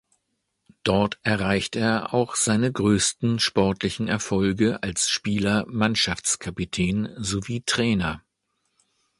[0.81, 8.23] Dort erreichte er auch seine größten sportlichen Erfolge als Spieler, Mannschaftskapitän sowie Trainer.